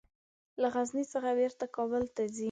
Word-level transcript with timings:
له 0.61 0.67
غزني 0.75 1.03
څخه 1.13 1.29
بیرته 1.37 1.65
کابل 1.75 2.03
ته 2.15 2.23
ځي. 2.35 2.39